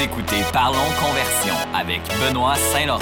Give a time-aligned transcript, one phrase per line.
[0.00, 3.00] Écoutez Parlons Conversion avec Benoît Saint-Laurent.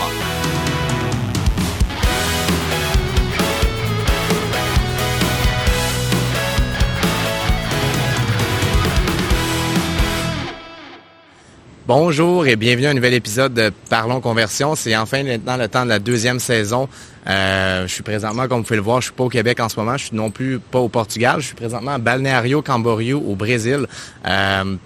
[11.86, 14.74] Bonjour et bienvenue à un nouvel épisode de Parlons Conversion.
[14.74, 16.88] C'est enfin maintenant le temps de la deuxième saison.
[17.26, 19.68] Euh, je suis présentement, comme vous pouvez le voir, je suis pas au Québec en
[19.68, 19.98] ce moment.
[19.98, 21.40] Je suis non plus pas au Portugal.
[21.40, 23.86] Je suis présentement à Balneario Camboriú au Brésil.
[24.26, 24.76] Euh,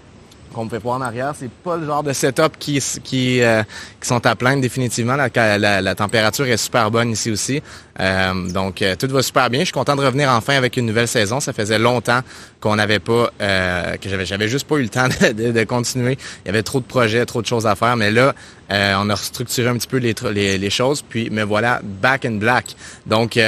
[0.52, 3.62] qu'on fait voir en arrière, c'est pas le genre de setup qui qui, euh,
[4.00, 5.16] qui sont à plaindre définitivement.
[5.16, 7.62] La, la, la, température est super bonne ici aussi,
[8.00, 9.60] euh, donc euh, tout va super bien.
[9.60, 11.40] Je suis content de revenir enfin avec une nouvelle saison.
[11.40, 12.20] Ça faisait longtemps
[12.60, 16.18] qu'on n'avait pas, que j'avais j'avais juste pas eu le temps de, de, continuer.
[16.44, 18.34] Il y avait trop de projets, trop de choses à faire, mais là
[18.70, 22.32] on a restructuré un petit peu les, les, les, choses, puis me voilà back in
[22.32, 22.76] black.
[23.06, 23.38] Donc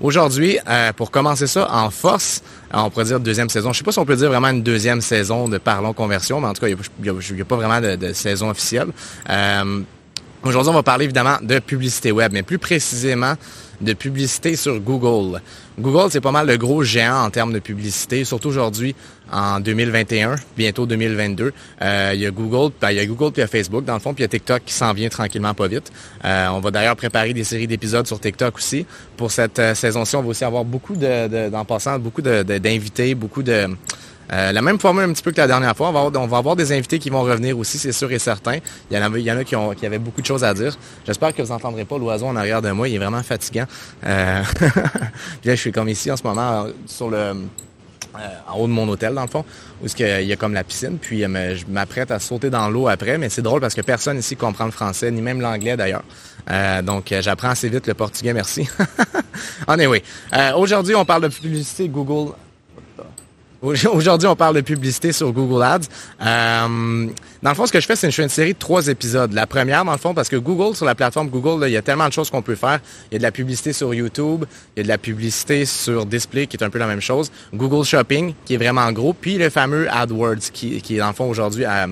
[0.00, 2.42] Aujourd'hui, euh, pour commencer ça en force,
[2.74, 3.72] euh, on pourrait dire deuxième saison.
[3.72, 6.48] Je sais pas si on peut dire vraiment une deuxième saison de Parlons Conversion, mais
[6.48, 6.76] en tout cas, il
[7.34, 8.88] n'y a, pas vraiment de, saison officielle.
[9.30, 9.80] Euh,
[10.44, 13.34] aujourd'hui, on va parler évidemment de publicité web, mais plus précisément
[13.80, 15.40] de publicité sur Google.
[15.78, 18.94] Google, c'est pas mal le gros géant en termes de publicité, surtout aujourd'hui
[19.30, 21.52] en 2021, bientôt 2022.
[21.82, 23.84] Euh, il y a Google, ben, il y a Google puis il y a Facebook
[23.84, 25.92] dans le fond, puis il y a TikTok qui s'en vient tranquillement pas vite.
[26.24, 28.86] Euh, on va d'ailleurs préparer des séries d'épisodes sur TikTok aussi.
[29.16, 33.66] Pour cette euh, saison-ci, on va aussi avoir beaucoup de, passant, beaucoup d'invités, beaucoup de
[34.32, 35.88] euh, la même formule un petit peu que la dernière fois.
[35.88, 38.58] On va, avoir, des invités qui vont revenir aussi, c'est sûr et certain.
[38.90, 40.76] Il y en a, il y en a qui, avaient beaucoup de choses à dire.
[41.06, 42.88] J'espère que vous n'entendrez pas l'oiseau en arrière de moi.
[42.88, 43.66] Il est vraiment fatigant.
[44.04, 44.42] Euh...
[45.44, 47.34] là, je suis comme ici en ce moment sur le...
[48.18, 49.44] Euh, en haut de mon hôtel, dans le fond,
[49.82, 50.96] où il y a comme la piscine.
[50.96, 54.36] Puis je m'apprête à sauter dans l'eau après, mais c'est drôle parce que personne ici
[54.36, 56.02] comprend le français, ni même l'anglais d'ailleurs.
[56.82, 58.66] Donc j'apprends assez vite le portugais, merci.
[59.68, 60.02] anyway,
[60.54, 62.32] aujourd'hui on parle de publicité Google
[63.62, 65.86] Aujourd'hui, on parle de publicité sur Google Ads.
[66.20, 67.08] Euh,
[67.42, 69.32] dans le fond, ce que je fais, c'est une, une série de trois épisodes.
[69.32, 71.82] La première, dans le fond, parce que Google, sur la plateforme Google, il y a
[71.82, 72.80] tellement de choses qu'on peut faire.
[73.10, 74.44] Il y a de la publicité sur YouTube,
[74.76, 77.30] il y a de la publicité sur Display, qui est un peu la même chose.
[77.54, 81.14] Google Shopping, qui est vraiment gros, puis le fameux AdWords, qui, qui est dans le
[81.14, 81.86] fond aujourd'hui à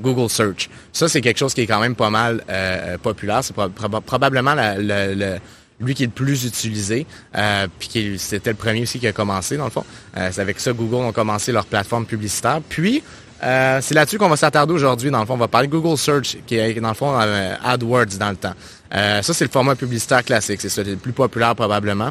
[0.00, 0.70] Google Search.
[0.92, 3.44] Ça, c'est quelque chose qui est quand même pas mal euh, populaire.
[3.44, 5.38] C'est probablement le
[5.82, 7.06] lui qui est le plus utilisé,
[7.36, 9.84] euh, puis c'était le premier aussi qui a commencé, dans le fond.
[10.16, 12.60] Euh, c'est avec ça Google ont commencé leur plateforme publicitaire.
[12.68, 13.02] Puis,
[13.42, 15.10] euh, c'est là-dessus qu'on va s'attarder aujourd'hui.
[15.10, 17.18] Dans le fond, on va parler de Google Search, qui est dans le fond
[17.64, 18.54] AdWords dans le temps.
[18.92, 20.60] ça, c'est le format publicitaire classique.
[20.60, 22.10] C'est ça, le plus populaire probablement.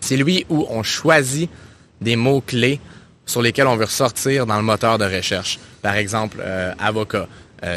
[0.00, 1.50] C'est lui où on choisit
[2.00, 2.80] des mots-clés
[3.26, 5.58] sur lesquels on veut ressortir dans le moteur de recherche.
[5.82, 6.42] Par exemple,
[6.78, 7.26] avocat,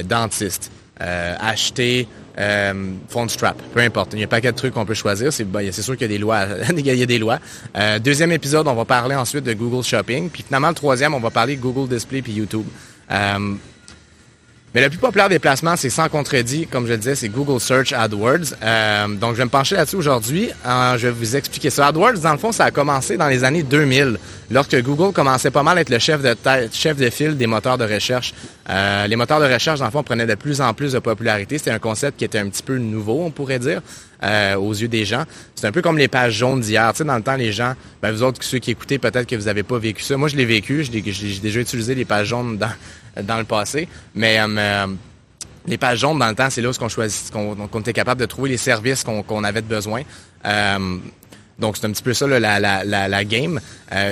[0.06, 4.14] dentiste, acheter euh, phone strap, peu importe.
[4.14, 5.34] Il y a pas paquet de trucs qu'on peut choisir.
[5.34, 6.46] C'est ben, sûr qu'il y a des lois.
[6.78, 7.40] il y a des lois.
[7.76, 10.30] Euh, deuxième épisode, on va parler ensuite de Google Shopping.
[10.30, 12.66] Puis finalement, le troisième, on va parler Google Display puis YouTube.
[13.12, 13.56] Euh,
[14.78, 17.60] mais le plus populaire des placements, c'est sans contredit, comme je le disais, c'est Google
[17.60, 18.54] Search AdWords.
[18.62, 20.52] Euh, donc, je vais me pencher là-dessus aujourd'hui.
[20.68, 21.88] Euh, je vais vous expliquer ça.
[21.88, 24.20] AdWords, dans le fond, ça a commencé dans les années 2000,
[24.52, 28.36] lorsque Google commençait pas mal à être le chef de file des moteurs de recherche.
[28.70, 31.58] Euh, les moteurs de recherche, dans le fond, prenaient de plus en plus de popularité.
[31.58, 33.82] C'était un concept qui était un petit peu nouveau, on pourrait dire.
[34.60, 35.24] aux yeux des gens.
[35.56, 36.92] C'est un peu comme les pages jaunes d'hier.
[36.92, 37.74] Tu sais, dans le temps, les gens,
[38.04, 40.18] ben, vous autres, ceux qui écoutez, peut-être que vous n'avez pas vécu ça.
[40.18, 40.84] Moi, je l'ai vécu.
[40.84, 41.02] J'ai
[41.40, 42.70] déjà utilisé les pages jaunes dans,
[43.24, 43.88] dans le passé.
[44.16, 44.88] Mais euh, euh,
[45.66, 48.26] les pages jaunes, dans le temps, c'est là où on choisit, qu'on était capable de
[48.26, 50.02] trouver les services qu'on avait de besoin.
[50.46, 50.98] Euh,
[51.60, 53.60] donc, c'est un petit peu ça, la, la, la, game.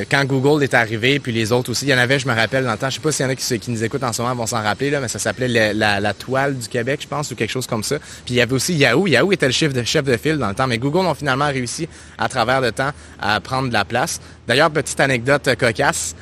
[0.10, 2.66] quand Google est arrivé, puis les autres aussi, il y en avait, je me rappelle,
[2.66, 4.24] dans le temps, je sais pas s'il y en a qui, nous écoutent en ce
[4.24, 7.36] moment vont s'en rappeler, là, mais ça s'appelait la, toile du Québec, je pense, ou
[7.36, 8.00] quelque chose comme ça.
[8.00, 9.06] Puis il y avait aussi Yahoo.
[9.06, 11.46] Yahoo était le chef de, chef de file dans le temps, mais Google ont finalement
[11.46, 11.88] réussi,
[12.18, 12.90] à travers le temps,
[13.22, 14.20] à prendre de la place.
[14.48, 16.16] D'ailleurs, petite anecdote cocasse.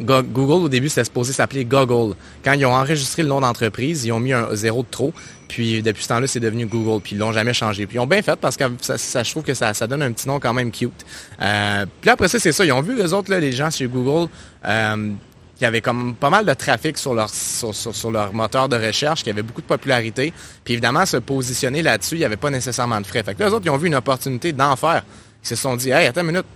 [0.00, 2.14] Google, au début, c'était supposé s'appeler Google.
[2.44, 5.12] Quand ils ont enregistré le nom d'entreprise, ils ont mis un zéro de trop.
[5.48, 7.02] Puis depuis ce temps-là, c'est devenu Google.
[7.02, 7.86] Puis ils l'ont jamais changé.
[7.86, 10.28] Puis ils ont bien fait parce que ça, je trouve que ça, donne un petit
[10.28, 11.04] nom quand même cute.
[11.40, 12.64] Euh, puis après ça, c'est ça.
[12.64, 14.28] Ils ont vu les autres, là, les gens chez Google,
[14.64, 15.10] euh,
[15.56, 19.30] qui avaient comme pas mal de trafic sur leur sur, leur moteur de recherche, qui
[19.30, 20.32] avait beaucoup de popularité.
[20.64, 23.22] Puis évidemment, se positionner là-dessus, il n'y avait pas nécessairement de frais.
[23.22, 25.04] Fait que les autres, ils ont vu une opportunité d'en faire.
[25.42, 26.46] Ils se sont dit, hey, attends une minute,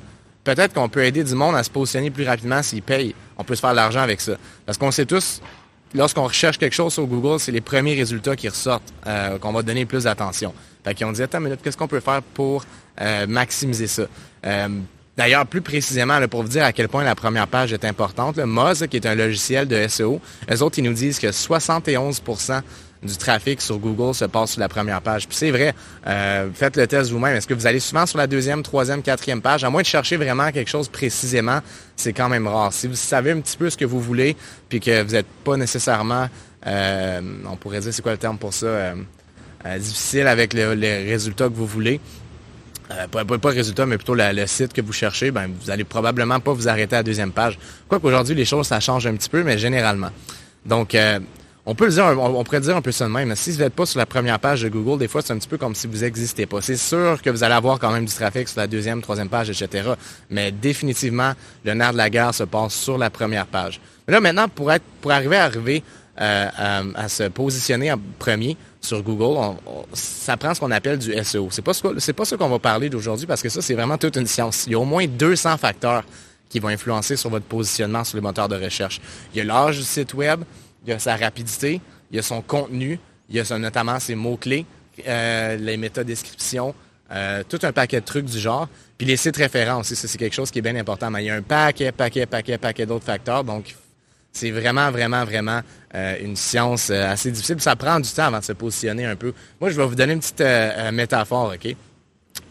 [0.44, 3.14] peut-être qu'on peut aider du monde à se positionner plus rapidement s'ils payent.
[3.36, 4.32] On peut se faire de l'argent avec ça.
[4.66, 5.40] Parce qu'on sait tous,
[5.94, 9.62] lorsqu'on recherche quelque chose sur Google, c'est les premiers résultats qui ressortent euh, qu'on va
[9.62, 10.52] donner plus d'attention.
[10.84, 12.64] Fait qu'ils ont dit, attends une minute, qu'est-ce qu'on peut faire pour
[13.00, 14.02] euh, maximiser ça?
[14.44, 14.68] Euh,
[15.16, 18.46] d'ailleurs, plus précisément, pour vous dire à quel point la première page est importante, le
[18.46, 20.20] Moz, qui est un logiciel de SEO,
[20.50, 22.20] eux autres, ils nous disent que 71
[23.04, 25.28] du trafic sur Google se passe sur la première page.
[25.28, 25.74] Puis c'est vrai,
[26.06, 27.36] euh, faites le test vous-même.
[27.36, 29.64] Est-ce que vous allez souvent sur la deuxième, troisième, quatrième page?
[29.64, 31.60] À moins de chercher vraiment quelque chose précisément,
[31.96, 32.72] c'est quand même rare.
[32.72, 34.36] Si vous savez un petit peu ce que vous voulez,
[34.68, 36.28] puis que vous n'êtes pas nécessairement,
[36.66, 38.94] euh, on pourrait dire, c'est quoi le terme pour ça, euh,
[39.78, 42.00] difficile avec les résultats que vous voulez,
[43.10, 46.38] pas, pas, le résultat, mais plutôt le site que vous cherchez, ben, vous allez probablement
[46.38, 47.58] pas vous arrêter à la deuxième page.
[47.88, 50.10] Quoi qu'aujourd'hui, les choses, ça change un petit peu, mais généralement.
[50.66, 50.94] Donc,
[51.66, 53.34] on peut le dire, on, pourrait dire un peu ça de même.
[53.36, 55.48] Si vous n'êtes pas sur la première page de Google, des fois, c'est un petit
[55.48, 56.60] peu comme si vous n'existez pas.
[56.60, 59.48] C'est sûr que vous allez avoir quand même du trafic sur la deuxième, troisième page,
[59.48, 59.92] etc.
[60.28, 61.32] Mais définitivement,
[61.64, 63.80] le nerf de la guerre se passe sur la première page.
[64.06, 65.82] Mais là, maintenant, pour être, pour arriver à arriver
[66.20, 66.48] euh,
[66.94, 69.56] à, se positionner en premier sur Google,
[69.94, 71.48] ça prend ce qu'on appelle du SEO.
[71.50, 74.16] C'est pas ce pas ce qu'on va parler d'aujourd'hui parce que ça, c'est vraiment toute
[74.16, 74.64] une science.
[74.66, 76.04] Il y a au moins 200 facteurs
[76.50, 79.00] qui vont influencer sur votre positionnement sur les moteurs de recherche.
[79.34, 80.44] Il y a l'âge du site web,
[80.84, 82.98] il y a sa rapidité, il y a son contenu,
[83.28, 84.66] il y a notamment ses mots-clés,
[85.06, 86.74] euh, les métadescriptions,
[87.10, 88.68] euh, tout un paquet de trucs du genre.
[88.96, 91.10] Puis les sites référents aussi, c'est quelque chose qui est bien important.
[91.10, 93.44] Mais il y a un paquet, paquet, paquet, paquet d'autres facteurs.
[93.44, 93.74] Donc,
[94.32, 95.60] c'est vraiment, vraiment, vraiment
[95.94, 97.60] euh, une science assez difficile.
[97.60, 99.32] Ça prend du temps avant de se positionner un peu.
[99.60, 100.44] Moi, je vais vous donner une petite
[100.92, 101.76] métaphore, OK?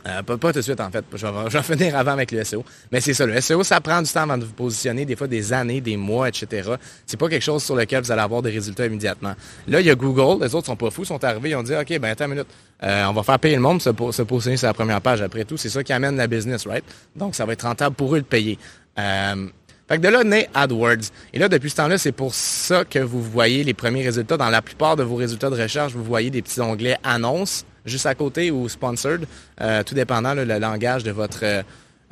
[0.06, 1.06] Euh, pas, tout de suite, en fait.
[1.16, 2.64] Je vais, finir avant avec le SEO.
[2.92, 5.28] Mais c'est ça, le SEO, ça prend du temps avant de vous positionner, des fois
[5.28, 6.72] des années, des mois, etc.
[7.06, 9.34] C'est pas quelque chose sur lequel vous allez avoir des résultats immédiatement.
[9.68, 11.74] Là, il y a Google, les autres sont pas fous, sont arrivés, ils ont dit,
[11.74, 12.48] OK, ben attends une minute,
[12.84, 15.22] euh, on va faire payer le monde pour se, positionner sur la première page.
[15.22, 16.84] Après tout, c'est ça qui amène la business, right?
[17.16, 18.60] Donc, ça va être rentable pour eux de payer.
[19.00, 19.48] Euh,
[19.88, 21.12] fait que de là naît AdWords.
[21.34, 24.38] Et là, depuis ce temps-là, c'est pour ça que vous voyez les premiers résultats.
[24.38, 28.06] Dans la plupart de vos résultats de recherche, vous voyez des petits onglets annonces juste
[28.06, 29.26] à côté ou sponsored,
[29.62, 31.64] euh, tout dépendant le langage de votre euh,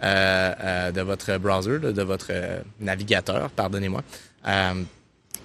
[0.04, 2.32] euh, de votre browser, de votre
[2.80, 4.02] navigateur, pardonnez-moi.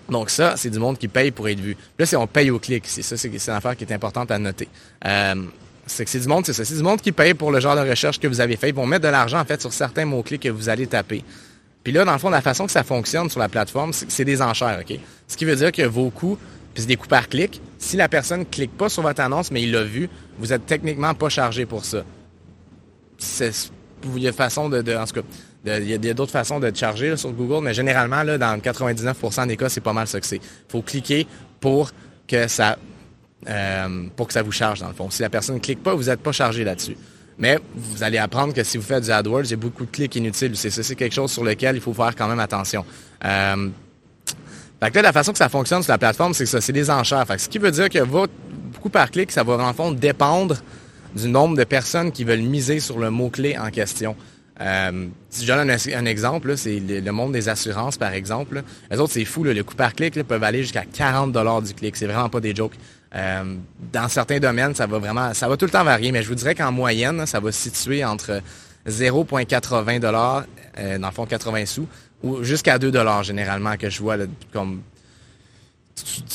[0.09, 1.77] donc ça, c'est du monde qui paye pour être vu.
[1.99, 2.85] Là, c'est on paye au clic.
[2.87, 4.69] C'est ça, c'est une affaire qui est importante à noter.
[5.87, 6.65] c'est que c'est du monde, c'est ça.
[6.65, 8.71] C'est du monde qui paye pour le genre de recherche que vous avez fait.
[8.71, 11.23] Ils vont mettre de l'argent, en fait, sur certains mots-clés que vous allez taper.
[11.85, 14.43] Puis là, dans le fond, la façon que ça fonctionne sur la plateforme, c'est des
[14.43, 14.99] enchères, OK?
[15.29, 16.37] Ce qui veut dire que vos coûts
[16.77, 17.63] puis c'est des coûts par clic.
[17.79, 20.67] Si la personne ne clique pas sur votre annonce, mais il l'a vu, vous êtes
[20.67, 22.05] techniquement pas chargé pour ça.
[24.05, 24.29] Il y a
[26.13, 29.95] d'autres façons de charger sur Google, mais généralement, là, dans 99% des cas, c'est pas
[29.95, 30.43] mal ça que c'est.
[30.69, 31.27] faut cliquer
[31.61, 31.93] pour
[32.29, 32.77] que ça
[33.49, 35.09] euh, pour que ça vous charge, dans le fond.
[35.09, 36.99] Si la personne ne clique pas, vous n'êtes pas chargé là-dessus.
[37.39, 39.91] Mais vous allez apprendre que si vous faites du AdWords, il y a beaucoup de
[39.91, 40.55] clics inutiles.
[40.59, 42.85] C'est quelque chose sur lequel il faut faire quand même attention.
[43.25, 43.71] Euh,
[44.83, 46.73] fait que là, la façon que ça fonctionne sur la plateforme, c'est que ça, c'est
[46.73, 47.27] des enchères.
[47.27, 48.33] Fait ce qui veut dire que votre
[48.73, 50.57] beaucoup par clic, ça va en fond dépendre
[51.15, 54.17] du nombre de personnes qui veulent miser sur le mot-clé en question.
[54.61, 58.63] Euh, si je donne un, exemple, c'est le, monde des assurances, par exemple.
[58.91, 61.97] Les autres, c'est fou, le coût par clic peuvent aller jusqu'à 40 du clic.
[61.97, 62.75] C'est vraiment pas des jokes.
[63.15, 63.57] Euh,
[63.93, 66.35] dans certains domaines, ça va vraiment, ça va tout le temps varier, mais je vous
[66.35, 68.43] dirais qu'en moyenne, ça va se situer entre
[68.87, 70.45] 0,80 dollars,
[70.79, 71.87] euh, dans le fond 80 sous,
[72.27, 74.17] ou jusqu'à 2 dollars généralement que je vois
[74.53, 74.83] comme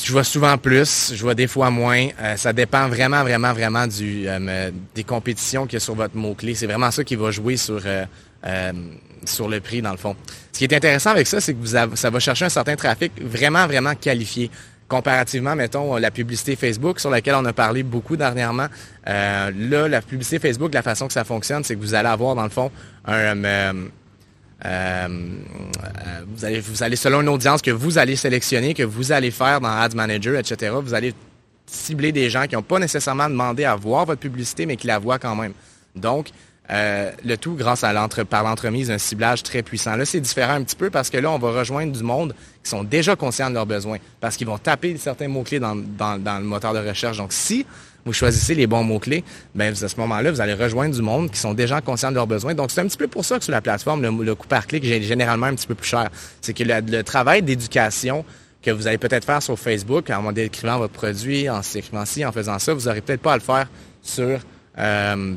[0.04, 2.08] je vois souvent plus, je vois des fois moins.
[2.20, 6.56] Euh, ça dépend vraiment, vraiment, vraiment euh, des compétitions qu'il y a sur votre mot-clé.
[6.56, 8.06] C'est vraiment ça qui va jouer sur, euh,
[8.44, 10.16] le prix, dans le fond.
[10.52, 13.68] Ce qui est intéressant avec ça, c'est que ça va chercher un certain trafic vraiment,
[13.68, 14.50] vraiment qualifié.
[14.88, 18.68] Comparativement, mettons, la publicité Facebook, sur laquelle on a parlé beaucoup dernièrement.
[19.06, 22.44] là, la publicité Facebook, la façon que ça fonctionne, c'est que vous allez avoir, dans
[22.44, 22.72] le fond,
[23.06, 23.74] un
[24.66, 29.12] euh, euh, vous, allez, vous allez, selon une audience que vous allez sélectionner, que vous
[29.12, 31.14] allez faire dans Ads Manager, etc., vous allez
[31.66, 35.00] cibler des gens qui n'ont pas nécessairement demandé à voir votre publicité, mais qui la
[35.00, 35.54] voient quand même.
[35.96, 36.30] Donc,
[36.70, 39.96] euh, le tout grâce à l'entre, par l'entremise d'un ciblage très puissant.
[39.96, 42.70] Là, c'est différent un petit peu parce que là, on va rejoindre du monde qui
[42.70, 46.38] sont déjà conscients de leurs besoins parce qu'ils vont taper certains mots-clés dans, dans, dans,
[46.38, 47.18] le moteur de recherche.
[47.18, 47.66] Donc, si
[48.06, 49.24] vous choisissez les bons mots-clés,
[49.56, 52.28] ben à ce moment-là, vous allez rejoindre du monde qui sont déjà conscients de leurs
[52.28, 52.54] besoins.
[52.54, 54.84] Donc, c'est un petit peu pour ça que sur la plateforme, le, coût par clic
[54.86, 56.10] est généralement un petit peu plus cher.
[56.42, 58.26] C'est que le, travail d'éducation
[58.62, 62.32] que vous allez peut-être faire sur Facebook en décrivant votre produit, en s'écrivant ci, en
[62.32, 63.68] faisant ça, vous n'aurez peut-être pas à le faire
[64.02, 64.40] sur...
[64.78, 65.36] Euh,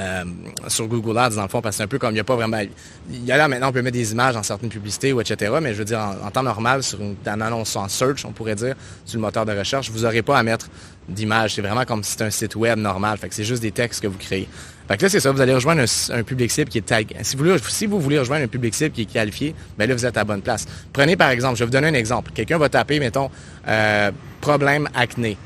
[0.00, 0.24] euh,
[0.68, 2.24] sur Google Ads, dans le fond, parce que c'est un peu comme il n'y a
[2.24, 2.58] pas vraiment...
[3.10, 5.52] Il y a là, maintenant, on peut mettre des images dans certaines publicités, ou etc.,
[5.60, 8.74] mais je veux dire, en, temps normal, sur une, annonce en search, on pourrait dire,
[9.04, 10.68] sur le moteur de recherche, vous n'aurez pas à mettre
[11.08, 11.54] d'images.
[11.54, 13.18] C'est vraiment comme si c'était un site web normal.
[13.18, 14.48] Fait que c'est juste des textes que vous créez.
[14.88, 17.14] Fait que là, c'est ça, vous allez rejoindre un, public cible qui est tag.
[17.22, 20.24] Si vous, voulez rejoindre un public cible qui est qualifié, ben là, vous êtes à
[20.24, 20.66] bonne place.
[20.92, 22.32] Prenez par exemple, je vais vous donner un exemple.
[22.34, 23.30] Quelqu'un va taper, mettons,
[23.68, 25.36] euh, problème acné.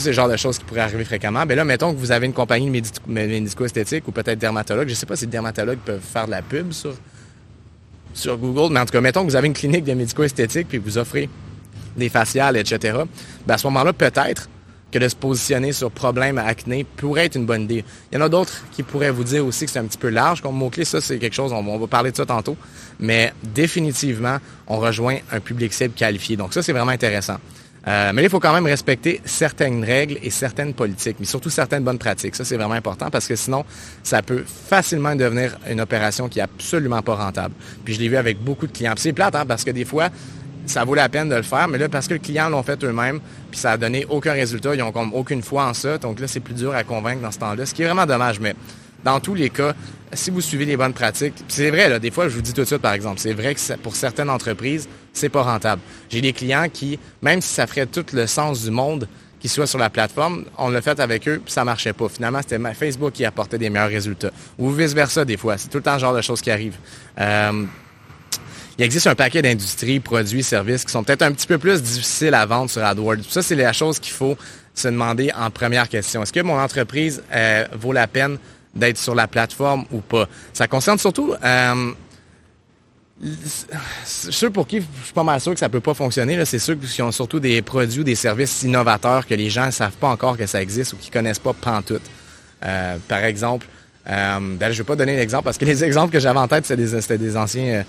[0.00, 2.24] C'est le genre de choses qui pourraient arriver fréquemment, ben là, mettons que vous avez
[2.26, 2.70] une compagnie
[3.06, 4.88] médico-esthétique ou peut-être dermatologue.
[4.88, 6.94] Je sais pas si les dermatologues peuvent faire de la pub sur,
[8.14, 10.78] sur Google, mais en tout cas, mettons que vous avez une clinique de médico-esthétique puis
[10.78, 11.28] vous offrez
[11.96, 13.00] des faciales, etc.,
[13.46, 14.48] ben à ce moment-là, peut-être
[14.90, 17.84] que de se positionner sur problème à acné pourrait être une bonne idée.
[18.10, 20.10] Il y en a d'autres qui pourraient vous dire aussi que c'est un petit peu
[20.10, 20.84] large comme mot-clé.
[20.84, 22.56] Ça, c'est quelque chose, on va parler de ça tantôt.
[23.00, 26.36] Mais définitivement, on rejoint un public cible qualifié.
[26.36, 27.38] Donc ça, c'est vraiment intéressant.
[27.88, 31.82] Euh, mais il faut quand même respecter certaines règles et certaines politiques, mais surtout certaines
[31.82, 32.36] bonnes pratiques.
[32.36, 33.64] Ça, c'est vraiment important parce que sinon,
[34.02, 37.54] ça peut facilement devenir une opération qui est absolument pas rentable.
[37.84, 38.92] Puis je l'ai vu avec beaucoup de clients.
[38.94, 40.10] Puis c'est plate, hein, parce que des fois,
[40.66, 42.82] ça vaut la peine de le faire, mais là, parce que le client l'ont fait
[42.84, 43.20] eux-mêmes,
[43.50, 46.28] puis ça a donné aucun résultat, ils ont comme aucune foi en ça, donc là,
[46.28, 48.54] c'est plus dur à convaincre dans ce temps-là, ce qui est vraiment dommage, mais
[49.02, 49.74] dans tous les cas,
[50.12, 52.60] si vous suivez les bonnes pratiques, c'est vrai, là, des fois, je vous dis tout
[52.60, 55.82] de suite, par exemple, c'est vrai que pour certaines entreprises, c'est pas rentable.
[56.08, 59.08] J'ai des clients qui, même si ça ferait tout le sens du monde,
[59.42, 62.08] qu'ils soient sur la plateforme, on l'a fait avec eux, puis ça marchait pas.
[62.08, 64.30] Finalement, c'était Facebook qui apportait des meilleurs résultats.
[64.56, 65.58] Ou vice-versa, des fois.
[65.58, 66.76] C'est tout le temps le genre de choses qui arrivent.
[67.18, 67.64] Euh,
[68.78, 72.34] il existe un paquet d'industries, produits, services qui sont peut-être un petit peu plus difficiles
[72.34, 73.24] à vendre sur AdWords.
[73.28, 74.36] Ça, c'est la chose qu'il faut
[74.74, 76.22] se demander en première question.
[76.22, 78.38] Est-ce que mon entreprise euh, vaut la peine
[78.76, 80.28] d'être sur la plateforme ou pas?
[80.52, 81.34] Ça concerne surtout...
[81.42, 81.92] Euh,
[84.04, 86.74] ceux pour qui je suis pas mal sûr que ça peut pas fonctionner, c'est ceux
[86.74, 90.08] qui ont surtout des produits ou des services innovateurs que les gens ne savent pas
[90.08, 92.02] encore que ça existe ou qui connaissent pas pantoute.
[92.64, 93.66] Euh, par exemple,
[94.08, 96.66] euh, ben, je vais pas donner l'exemple parce que les exemples que j'avais en tête,
[96.66, 97.82] c'était des, des, anciens, euh,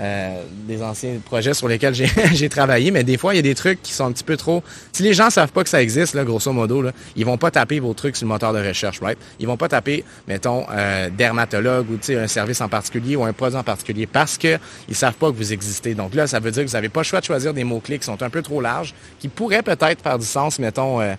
[0.00, 1.94] euh, des anciens projets sur lesquels
[2.32, 2.90] j'ai travaillé.
[2.90, 4.62] Mais des fois, il y a des trucs qui sont un petit peu trop.
[4.92, 7.50] Si les gens savent pas que ça existe, là, grosso modo, là, ils vont pas
[7.50, 9.18] taper vos trucs sur le moteur de recherche, right?
[9.38, 13.58] Ils vont pas taper, mettons, euh, dermatologue ou un service en particulier ou un produit
[13.58, 14.58] en particulier parce que
[14.88, 15.94] ils savent pas que vous existez.
[15.94, 17.80] Donc là, ça veut dire que vous avez pas le choix de choisir des mots
[17.80, 21.00] clés qui sont un peu trop larges, qui pourraient peut-être faire du sens, mettons.
[21.00, 21.14] Euh,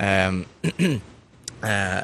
[0.00, 0.40] euh,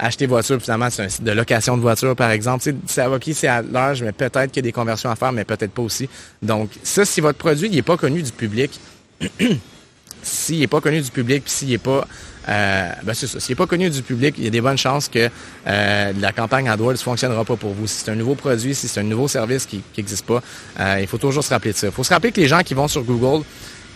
[0.00, 2.64] acheter voiture, finalement, c'est un site de location de voiture, par exemple.
[2.86, 5.44] C'est OK, c'est à l'âge, mais peut-être qu'il y a des conversions à faire, mais
[5.44, 6.08] peut-être pas aussi.
[6.42, 8.80] Donc, ça, si votre produit n'est pas connu du public,
[10.22, 12.06] s'il n'est pas connu du public, puis s'il n'est pas
[12.48, 13.38] euh, ben c'est ça.
[13.38, 15.28] S'il n'est pas connu du public, il y a des bonnes chances que
[15.66, 17.86] euh, la campagne AdWords ne fonctionnera pas pour vous.
[17.86, 20.42] Si c'est un nouveau produit, si c'est un nouveau service qui n'existe pas,
[20.80, 21.88] euh, il faut toujours se rappeler de ça.
[21.88, 23.44] Il faut se rappeler que les gens qui vont sur Google,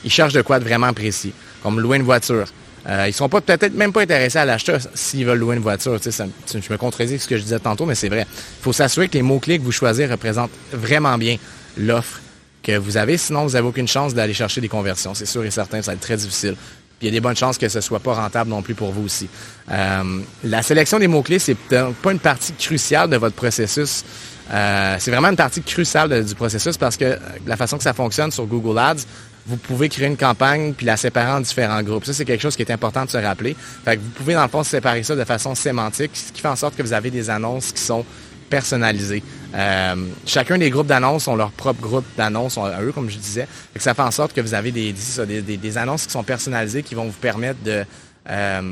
[0.04, 1.32] ils cherchent de quoi de vraiment précis,
[1.62, 2.46] comme louer une voiture.
[2.86, 5.98] Euh, ils sont pas peut-être même pas intéressés à l'achat s'ils veulent louer une voiture.
[6.00, 8.26] Tu je me contredis ce que je disais tantôt, mais c'est vrai.
[8.30, 11.36] Il faut s'assurer que les mots-clés que vous choisissez représentent vraiment bien
[11.78, 12.20] l'offre
[12.62, 13.16] que vous avez.
[13.16, 15.14] Sinon, vous n'avez aucune chance d'aller chercher des conversions.
[15.14, 16.56] C'est sûr et certain, ça va être très difficile.
[16.98, 18.92] Puis il y a des bonnes chances que ce soit pas rentable non plus pour
[18.92, 19.28] vous aussi.
[19.70, 24.04] Euh, la sélection des mots-clés, c'est pas une partie cruciale de votre processus.
[24.52, 28.30] Euh, c'est vraiment une partie cruciale du processus parce que la façon que ça fonctionne
[28.30, 29.04] sur Google Ads,
[29.46, 32.04] vous pouvez créer une campagne puis la séparer en différents groupes.
[32.04, 33.56] Ça, c'est quelque chose qui est important de se rappeler.
[33.84, 36.48] Fait que vous pouvez, dans le fond, séparer ça de façon sémantique, ce qui fait
[36.48, 38.04] en sorte que vous avez des annonces qui sont
[38.48, 39.22] personnalisées.
[39.54, 39.94] Euh,
[40.26, 43.46] chacun des groupes d'annonces ont leur propre groupe d'annonces à eux, comme je disais.
[43.72, 44.94] Fait que ça fait en sorte que vous avez des,
[45.26, 47.84] des, des, annonces qui sont personnalisées qui vont vous permettre de...
[48.30, 48.62] Euh,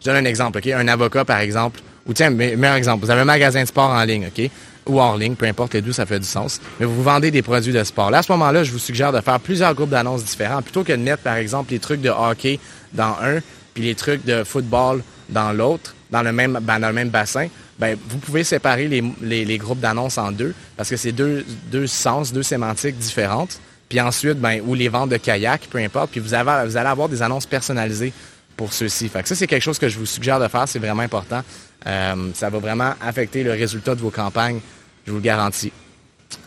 [0.00, 0.66] je donne un exemple, OK?
[0.66, 4.04] Un avocat, par exemple, ou tiens, meilleur exemple, vous avez un magasin de sport en
[4.04, 4.50] ligne, OK?
[4.86, 6.60] Ou hors ligne, peu importe les deux, ça fait du sens.
[6.78, 8.10] Mais vous vendez des produits de sport.
[8.10, 10.92] Là, à ce moment-là, je vous suggère de faire plusieurs groupes d'annonces différents plutôt que
[10.92, 12.58] de mettre, par exemple, les trucs de hockey
[12.92, 13.40] dans un,
[13.72, 17.48] puis les trucs de football dans l'autre, dans le même ben, dans le même bassin.
[17.78, 21.88] Ben, vous pouvez séparer les, les, groupes d'annonces en deux parce que c'est deux, deux
[21.88, 23.58] sens, deux sémantiques différentes.
[23.88, 26.10] Puis ensuite, ben, ou les ventes de kayak, peu importe.
[26.10, 28.12] Puis vous, avez, vous allez avoir des annonces personnalisées
[28.56, 29.10] pour ceux-ci.
[29.12, 30.68] Ça, c'est quelque chose que je vous suggère de faire.
[30.68, 31.42] C'est vraiment important.
[31.86, 34.60] Euh, ça va vraiment affecter le résultat de vos campagnes,
[35.06, 35.72] je vous le garantis.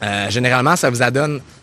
[0.03, 0.99] Euh, généralement, ça vous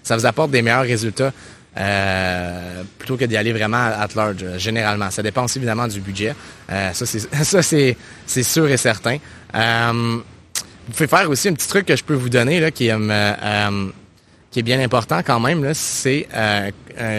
[0.03, 1.33] ça vous apporte des meilleurs résultats
[1.77, 4.45] euh, plutôt que d'y aller vraiment at large.
[4.59, 6.35] généralement, ça dépend aussi évidemment du budget.
[6.69, 9.19] ça, c'est ça, c'est sûr et certain.
[9.53, 12.97] vous pouvez faire aussi un petit truc que je peux vous donner là, qui est
[14.51, 16.29] qui est bien important quand même, c'est,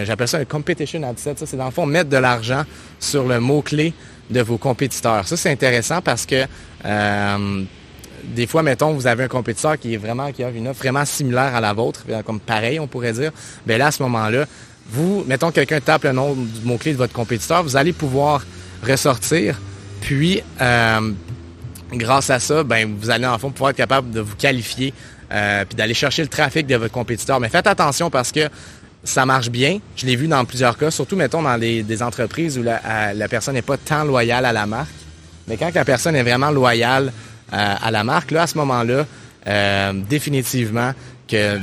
[0.04, 1.38] j'appelle ça un competition ad set.
[1.38, 2.64] Ça, c'est dans le fond mettre de l'argent
[2.98, 3.92] sur le mot-clé
[4.30, 5.26] de vos compétiteurs.
[5.26, 6.44] Ça, c'est intéressant parce que
[6.84, 7.64] euh,
[8.34, 11.72] des fois, mettons, vous avez un compétiteur qui a une offre vraiment similaire à la
[11.72, 13.32] vôtre, euh, comme pareil, on pourrait dire.
[13.66, 14.46] Bien là, à ce moment-là,
[14.88, 18.44] vous, mettons, quelqu'un tape le nom du mot-clé de votre compétiteur, vous allez pouvoir
[18.86, 19.60] ressortir,
[20.00, 21.12] puis euh,
[21.92, 24.92] grâce à ça, ben vous allez en fond pouvoir être capable de vous qualifier
[25.28, 27.40] puis d'aller chercher le trafic de votre compétiteur.
[27.40, 28.48] Mais faites attention parce que
[29.02, 29.78] ça marche bien.
[29.96, 33.62] Je l'ai vu dans plusieurs cas, surtout, mettons, dans des entreprises où la, personne n'est
[33.62, 34.88] pas tant loyale à la marque.
[35.48, 39.06] Mais quand la personne est vraiment loyale euh, à la marque, là, à ce moment-là,
[39.46, 40.92] euh, définitivement
[41.28, 41.58] que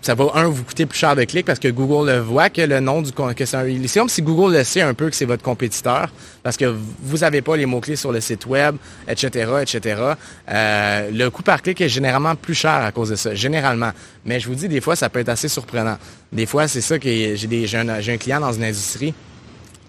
[0.00, 2.62] ça va, un, vous coûter plus cher de clic parce que Google le voit que
[2.62, 5.42] le nom du que c'est un, si Google le sait un peu que c'est votre
[5.42, 6.08] compétiteur
[6.42, 6.64] parce que
[7.02, 8.76] vous n'avez pas les mots-clés sur le site web,
[9.08, 10.02] etc., etc.
[10.48, 13.90] Euh, le coût par clic est généralement plus cher à cause de ça, généralement.
[14.24, 15.98] Mais je vous dis, des fois, ça peut être assez surprenant.
[16.32, 19.12] Des fois, c'est ça que j'ai un, j'ai un client dans une industrie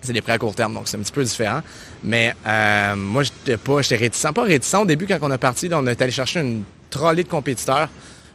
[0.01, 1.62] c'est des prêts à court terme, donc c'est un petit peu différent.
[2.04, 4.32] Mais euh, moi, j'étais pas, j'étais réticent.
[4.34, 7.30] Pas réticent au début quand on a parti, on est allé chercher une trolley de
[7.30, 7.89] compétiteurs.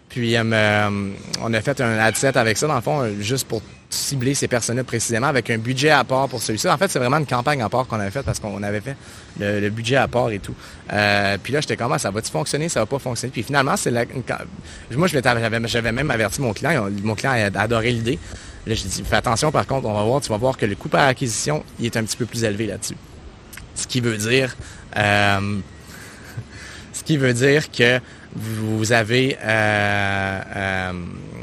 [0.08, 3.62] Puis euh, on a fait un ad set avec ça, dans le fond, juste pour
[3.88, 6.68] cibler ces personnes-là précisément, avec un budget à part pour celui-ci.
[6.68, 8.96] En fait, c'est vraiment une campagne à part qu'on avait faite parce qu'on avait fait
[9.38, 10.54] le, budget à part et tout.
[10.92, 13.32] Euh, puis là, j'étais comment ah, ça va-tu fonctionner, ça va pas fonctionner?
[13.32, 13.92] Puis finalement, c'est
[14.94, 16.88] moi, j'avais même averti mon client.
[17.02, 18.18] Mon client a adoré l'idée.
[18.66, 20.76] Là, j'ai dit, fais attention, par contre, on va voir, tu vas voir que le
[20.76, 22.96] coût par acquisition, il est un petit peu plus élevé là-dessus.
[23.74, 24.56] Ce qui veut dire,
[24.96, 25.58] euh,
[26.92, 28.00] ce qui veut dire que
[28.34, 30.92] vous avez euh, euh,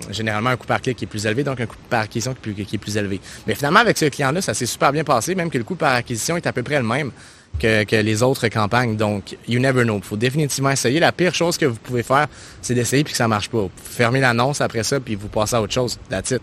[0.09, 2.49] généralement un coût par clic qui est plus élevé, donc un coût par acquisition qui
[2.49, 3.19] est plus, élevé.
[3.45, 5.93] Mais finalement, avec ce client-là, ça s'est super bien passé, même que le coût par
[5.93, 7.11] acquisition est à peu près le même
[7.59, 8.95] que, les autres campagnes.
[8.95, 9.97] Donc, you never know.
[9.97, 10.99] Il faut définitivement essayer.
[10.99, 12.27] La pire chose que vous pouvez faire,
[12.61, 13.67] c'est d'essayer puis que ça marche pas.
[13.83, 15.99] Fermez l'annonce après ça, puis vous passez à autre chose.
[16.09, 16.41] That's it.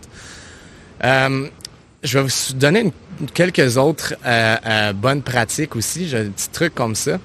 [1.03, 1.47] Euh,
[2.03, 2.91] je vais vous donner
[3.33, 4.13] quelques autres
[4.93, 6.07] bonnes pratiques aussi.
[6.07, 7.19] J'ai un petit truc comme ça.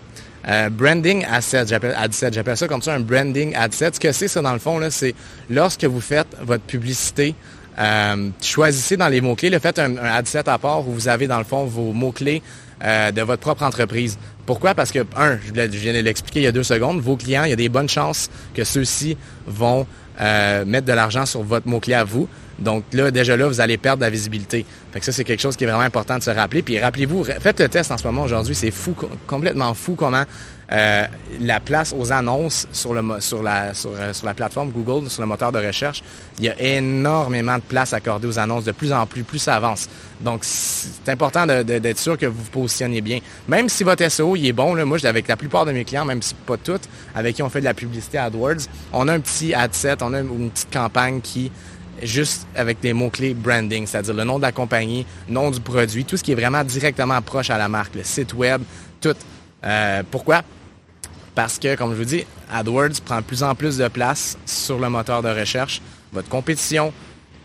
[0.48, 1.96] Euh, branding asset, j'appelle
[2.32, 3.90] j'appelle ça comme ça un branding asset.
[3.94, 5.14] Ce que c'est ça dans le fond, là, c'est
[5.48, 7.34] lorsque vous faites votre publicité,
[7.78, 11.08] euh, choisissez dans les mots-clés, le faites un, un ad set à part où vous
[11.08, 12.42] avez dans le fond vos mots-clés
[12.82, 14.18] euh, de votre propre entreprise.
[14.44, 14.74] Pourquoi?
[14.74, 17.50] Parce que, un, je viens de l'expliquer il y a deux secondes, vos clients, il
[17.50, 19.86] y a des bonnes chances que ceux-ci vont
[20.66, 22.28] mettre de l'argent sur votre mot-clé à vous.
[22.62, 24.64] Donc là, déjà là, vous allez perdre la visibilité.
[24.92, 26.62] Fait que ça, c'est quelque chose qui est vraiment important de se rappeler.
[26.62, 28.94] Puis rappelez-vous, faites le test en ce moment aujourd'hui, c'est fou,
[29.26, 30.24] complètement fou comment
[30.72, 31.06] euh,
[31.40, 36.02] la place aux annonces euh, sur, la plateforme Google, sur le moteur de recherche,
[36.38, 39.56] il y a énormément de place accordée aux annonces de plus en plus, plus ça
[39.56, 39.88] avance.
[40.20, 43.18] Donc, c'est important d'être sûr que vous vous positionnez bien.
[43.48, 46.22] Même si votre SEO est bon, là, moi, avec la plupart de mes clients, même
[46.22, 49.52] si pas toutes, avec qui on fait de la publicité AdWords, on a un petit
[49.52, 51.50] ad set, on a une petite campagne qui
[52.02, 56.16] juste avec des mots-clés branding, c'est-à-dire le nom de la compagnie, nom du produit, tout
[56.16, 58.62] ce qui est vraiment directement proche à la marque, le site web,
[59.00, 59.16] tout.
[59.64, 60.42] Euh, pourquoi?
[61.34, 64.78] Parce que, comme je vous dis, AdWords prend de plus en plus de place sur
[64.78, 65.80] le moteur de recherche.
[66.12, 66.92] Votre compétition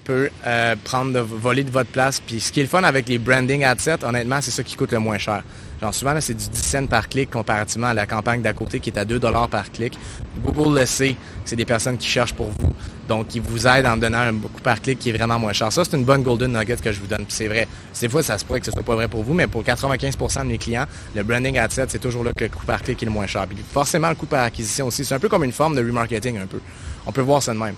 [0.03, 2.19] peut euh, prendre de voler de votre place.
[2.19, 4.91] Puis ce qui est le fun avec les branding adsets, honnêtement, c'est ça qui coûte
[4.91, 5.43] le moins cher.
[5.81, 8.89] Genre souvent, c'est du 10 cents par clic comparativement à la campagne d'à côté qui
[8.89, 9.97] est à 2 dollars par clic.
[10.43, 12.73] Google le sait, c'est des personnes qui cherchent pour vous.
[13.07, 15.71] Donc, ils vous aident en donnant un coût par clic qui est vraiment moins cher.
[15.71, 17.25] Ça, c'est une bonne golden nugget que je vous donne.
[17.29, 17.67] C'est vrai.
[17.99, 20.43] Des fois, ça se pourrait que ce soit pas vrai pour vous, mais pour 95%
[20.43, 20.85] de mes clients,
[21.15, 23.27] le branding ad set, c'est toujours là que le coût par clic est le moins
[23.27, 23.45] cher.
[23.47, 25.05] Puis forcément, le coût par acquisition aussi.
[25.05, 26.59] C'est un peu comme une forme de remarketing un peu.
[27.05, 27.75] On peut voir ça de même.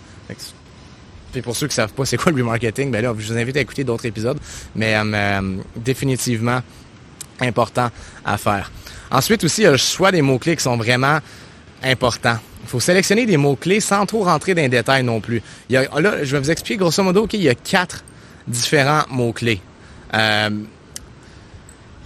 [1.32, 3.58] Puis pour ceux qui savent pas c'est quoi le remarketing, ben là, je vous invite
[3.58, 4.40] à écouter d'autres épisodes.
[4.76, 6.62] Mais euh, euh, définitivement,
[7.42, 7.90] important
[8.26, 8.72] à faire.
[9.12, 11.20] Ensuite aussi, il y a le choix des mots-clés qui sont vraiment
[11.84, 12.38] importants.
[12.64, 15.42] Il faut sélectionner des mots-clés sans trop rentrer dans les détails non plus.
[15.70, 18.04] Il là, je vais vous expliquer grosso modo qu'il y a quatre
[18.48, 19.62] différents mots-clés.
[20.14, 20.50] Euh,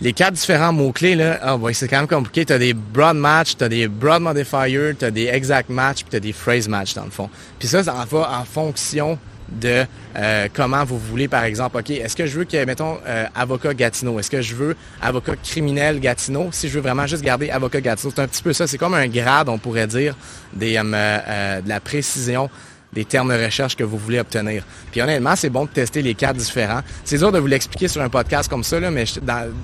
[0.01, 2.45] les quatre différents mots-clés, là, ah, c'est quand même compliqué.
[2.45, 6.01] Tu as des broad match, tu as des broad modifiers, tu as des exact match,
[6.01, 7.29] puis tu as des phrase match dans le fond.
[7.57, 9.17] Puis ça, ça va en fonction
[9.59, 9.85] de
[10.15, 13.73] euh, comment vous voulez, par exemple, OK, est-ce que je veux que, mettons, euh, avocat
[13.73, 14.19] Gatineau?
[14.19, 16.49] Est-ce que je veux avocat criminel Gatineau?
[16.51, 18.67] Si je veux vraiment juste garder avocat Gatineau, c'est un petit peu ça.
[18.67, 20.15] C'est comme un grade, on pourrait dire,
[20.61, 22.49] euh, de la précision
[22.93, 24.63] des termes de recherche que vous voulez obtenir.
[24.91, 26.81] Puis honnêtement, c'est bon de tester les quatre différents.
[27.03, 29.05] C'est dur de vous l'expliquer sur un podcast comme ça, là, mais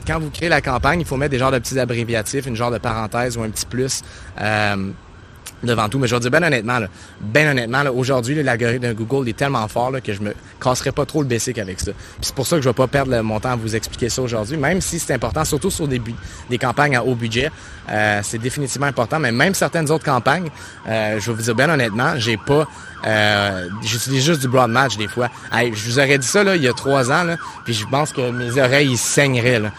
[0.07, 2.71] quand vous créez la campagne, il faut mettre des genres de petits abréviatifs, une genre
[2.71, 4.01] de parenthèse ou un petit plus
[5.63, 5.99] devant tout.
[5.99, 6.87] Mais je vais dire ben honnêtement, là,
[7.21, 11.05] ben honnêtement, aujourd'hui, l'algorithme de Google est tellement fort là, que je me casserai pas
[11.05, 11.91] trop le basic avec ça.
[12.21, 14.57] c'est pour ça que je vais pas perdre mon temps à vous expliquer ça aujourd'hui,
[14.57, 16.01] même si c'est important, surtout sur des,
[16.49, 17.51] des campagnes à haut budget.
[17.89, 20.49] Euh, c'est définitivement important, mais même certaines autres campagnes,
[20.87, 22.67] euh, je vais vous dire ben honnêtement, j'ai pas
[23.07, 25.29] euh, j'utilise juste du broad match des fois.
[25.53, 28.11] je vous aurais dit ça là, il y a trois ans, là, puis je pense
[28.11, 29.59] que mes oreilles saigneraient.
[29.59, 29.71] Là.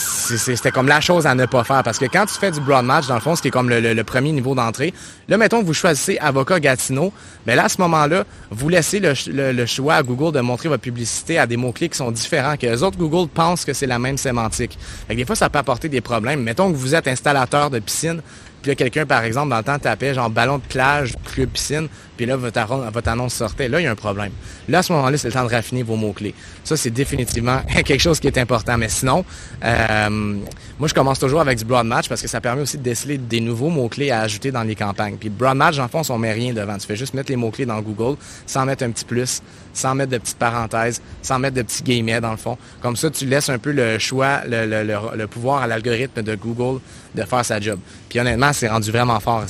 [0.00, 1.82] C'était comme la chose à ne pas faire.
[1.82, 3.68] Parce que quand tu fais du broad match, dans le fond, ce qui est comme
[3.68, 4.94] le, premier niveau d'entrée,
[5.28, 7.12] là, mettons que vous choisissez avocat Gatineau,
[7.46, 11.38] mais là, à ce moment-là, vous laissez le, choix à Google de montrer votre publicité
[11.38, 14.18] à des mots-clés qui sont différents, que les autres Google pensent que c'est la même
[14.18, 14.78] sémantique.
[15.08, 16.42] Fait des fois, ça peut apporter des problèmes.
[16.42, 18.22] Mettons que vous êtes installateur de piscine,
[18.62, 21.88] puis là, quelqu'un, par exemple, dans le temps, tapait genre ballon de plage, club piscine,
[22.18, 23.68] puis là, votre, annonce sortait.
[23.68, 24.32] Là, il y a un problème.
[24.68, 26.34] Là, à ce moment-là, c'est le temps de raffiner vos mots-clés.
[26.64, 28.76] Ça, c'est définitivement quelque chose qui est important.
[28.76, 29.24] Mais sinon,
[29.64, 30.36] euh,
[30.78, 33.18] moi, je commence toujours avec du broad match parce que ça permet aussi de déceler
[33.18, 35.16] des nouveaux mots-clés à ajouter dans les campagnes.
[35.16, 36.76] Puis broad match, en fond, on met rien devant.
[36.76, 39.40] Tu fais juste mettre les mots-clés dans Google sans mettre un petit plus,
[39.72, 42.58] sans mettre de petites parenthèses, sans mettre de petits guillemets dans le fond.
[42.82, 46.80] Comme ça, tu laisses un peu le choix, le, pouvoir à l'algorithme de Google
[47.14, 47.78] de faire sa job.
[48.08, 49.44] Puis honnêtement, c'est rendu vraiment fort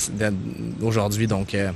[0.83, 1.25] aujourd'hui.
[1.25, 1.71] Donc, euh,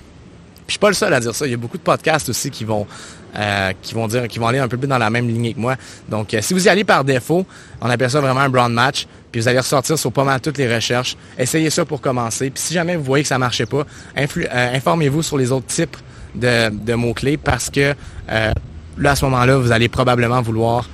[0.66, 1.46] puis je suis pas le seul à dire ça.
[1.46, 2.88] Il y a beaucoup de podcasts aussi qui vont
[3.36, 5.60] euh, qui vont dire qui vont aller un peu plus dans la même lignée que
[5.60, 5.76] moi.
[6.10, 7.46] Donc, euh, si vous y allez par défaut,
[7.82, 9.08] on appelle ça vraiment un brown match.
[9.32, 11.18] Puis vous allez ressortir sur pas mal toutes les recherches.
[11.38, 12.52] Essayez ça pour commencer.
[12.52, 13.84] Puis si jamais vous voyez que ça marchait pas,
[14.16, 15.98] informez-vous sur les autres types
[16.36, 17.96] de, de mots-clés parce que
[18.28, 20.88] là, à ce moment-là, vous allez probablement vouloir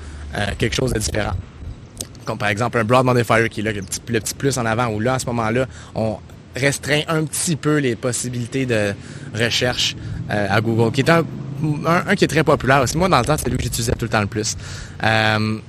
[0.58, 1.34] quelque chose de différent
[2.30, 4.66] comme par exemple un broad modifier qui est là, le petit, le petit plus en
[4.68, 6.18] avant, où là, à ce moment-là, on
[6.56, 8.94] restreint un petit peu les possibilités de
[9.34, 9.96] recherche
[10.30, 11.24] euh, à Google, qui est un,
[12.16, 12.98] qui est très populaire aussi.
[12.98, 14.56] Moi, dans le temps, c'est lui que j'utilisais tout le temps le plus.
[15.04, 15.60] Euh,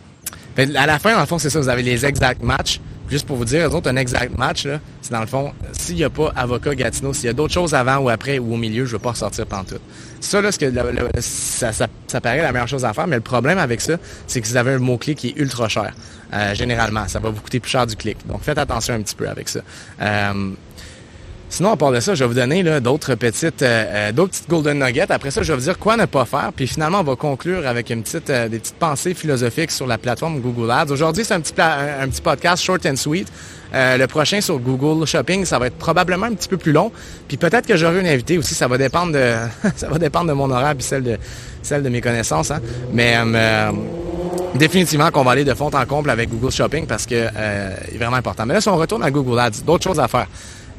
[0.57, 2.81] à la fin, dans le fond, c'est ça, vous avez les exact matchs.
[3.11, 4.69] Juste pour vous dire, eux un exact match,
[5.03, 7.75] c'est dans le fond, s'il n'y a pas avocat Gatineau, s'il y a d'autres choses
[7.75, 9.79] avant ou après ou au milieu, je ne veux pas ressortir tout.
[10.21, 13.95] Ça, là, que ça, paraît la meilleure chose à faire, mais le problème avec ça,
[14.29, 15.93] c'est que vous avez un mot-clé qui est ultra cher.
[16.33, 18.17] Euh, généralement, ça va vous coûter plus cher du clic.
[18.29, 19.61] Donc, faites attention un petit peu avec ça.
[21.53, 24.79] Sinon, à part de ça, je vais vous donner d'autres petites, euh, euh, petites golden
[24.79, 25.11] nuggets.
[25.11, 26.53] Après ça, je vais vous dire quoi ne pas faire.
[26.55, 29.99] Puis finalement, on va conclure avec une petite, euh, des petites pensées philosophiques sur la
[29.99, 30.93] plateforme Google Ads.
[30.93, 33.27] Aujourd'hui, c'est un petit, petit podcast short and sweet.
[33.73, 36.93] le prochain sur Google Shopping, ça va être probablement un petit peu plus long.
[37.27, 38.55] Puis peut-être que j'aurai une invitée aussi.
[38.55, 39.35] Ça va dépendre de,
[39.77, 41.19] ça va dépendre de mon horaire puis celle de,
[41.63, 42.53] celle de mes connaissances.
[42.53, 42.61] Hein.
[42.93, 43.17] Mais
[44.55, 47.99] définitivement qu'on va aller de fond en comble avec Google Shopping parce que euh, est
[47.99, 48.47] vraiment important.
[48.47, 50.27] Mais là, si on retourne à Google Ads, d'autres choses à faire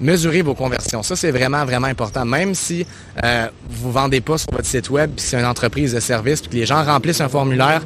[0.01, 1.03] mesurer vos conversions.
[1.03, 2.25] Ça, c'est vraiment, vraiment important.
[2.25, 2.85] Même si
[3.23, 6.59] euh, vous vendez pas sur votre site web, puis c'est une entreprise de service, puis
[6.59, 7.83] les gens remplissent un formulaire,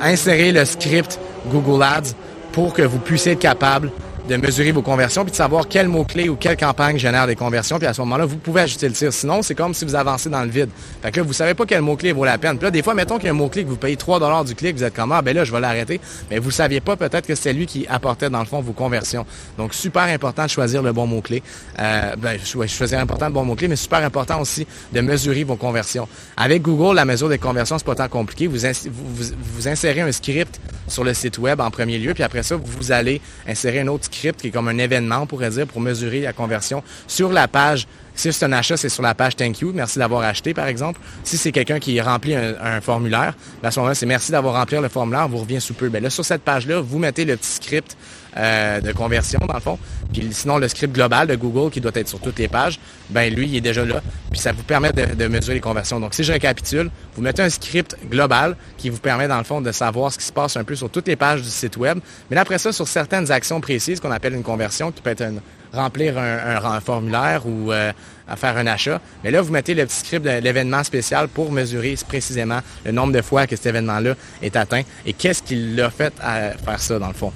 [0.00, 1.18] insérez le script
[1.50, 2.14] Google Ads
[2.52, 3.90] pour que vous puissiez être capable
[4.28, 7.78] de mesurer vos conversions puis de savoir quel mot-clé ou quelle campagne génère des conversions.
[7.78, 9.12] Puis à ce moment-là, vous pouvez ajuster le tir.
[9.12, 10.70] Sinon, c'est comme si vous avancez dans le vide.
[11.02, 12.56] Fait que là, vous savez pas quel mot-clé vaut la peine.
[12.56, 14.54] Puis là, des fois, mettons qu'il y a un mot-clé que vous payez 3 du
[14.54, 16.00] clic, vous êtes comme, ah, ben là, je vais l'arrêter.
[16.30, 19.24] Mais vous saviez pas peut-être que c'est lui qui apportait, dans le fond, vos conversions.
[19.58, 21.42] Donc, super important de choisir le bon mot-clé.
[21.78, 26.08] Euh, ben, choisir important le bon mot-clé, mais super important aussi de mesurer vos conversions.
[26.36, 28.48] Avec Google, la mesure des conversions, c'est pas tant compliqué.
[28.48, 32.42] Vous, vous, vous insérez un script sur le site web en premier lieu, puis après
[32.42, 35.66] ça, vous allez insérer un autre script qui est comme un événement on pourrait dire,
[35.66, 37.86] pour mesurer la conversion sur la page.
[38.14, 41.00] Si c'est un achat, c'est sur la page Thank you, merci d'avoir acheté, par exemple.
[41.22, 44.78] Si c'est quelqu'un qui remplit un, formulaire, ben, à ce moment-là, c'est merci d'avoir rempli
[44.80, 45.90] le formulaire, vous revient sous peu.
[45.90, 47.96] Ben là, sur cette page-là, vous mettez le petit script
[48.36, 49.78] euh, de conversion, dans le fond.
[50.12, 52.78] Puis sinon, le script global de Google, qui doit être sur toutes les pages,
[53.10, 54.02] ben lui, il est déjà là.
[54.30, 56.00] Puis ça vous permet de, mesurer les conversions.
[56.00, 59.60] Donc, si je récapitule, vous mettez un script global qui vous permet, dans le fond,
[59.60, 61.98] de savoir ce qui se passe un peu sur toutes les pages du site web.
[62.30, 65.24] Mais après ça, sur certaines actions précises qu'on appelle une conversion, qui peut être
[65.72, 67.92] remplir un, formulaire ou euh,
[68.36, 69.00] faire un achat.
[69.24, 73.12] Mais là, vous mettez le petit script de l'événement spécial pour mesurer précisément le nombre
[73.12, 76.98] de fois que cet événement-là est atteint et qu'est-ce qui l'a fait à faire ça,
[76.98, 77.32] dans le fond.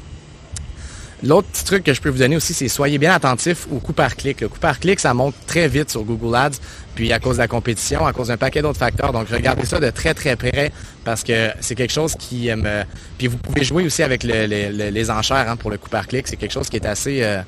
[1.23, 3.93] L'autre petit truc que je peux vous donner aussi, c'est soyez bien attentif au coût
[3.93, 4.41] par clic.
[4.41, 6.59] Le coût par clic, ça monte très vite sur Google Ads,
[6.95, 9.13] puis à cause de la compétition, à cause d'un paquet d'autres facteurs.
[9.13, 10.73] Donc, regardez ça de très, très près
[11.05, 12.51] parce que c'est quelque chose qui...
[12.51, 12.85] Euh,
[13.19, 16.27] puis vous pouvez jouer aussi avec les enchères hein, pour le coût par clic.
[16.27, 17.23] C'est quelque chose qui est assez...
[17.23, 17.43] Euh,